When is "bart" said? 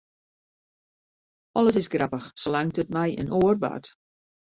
3.63-3.85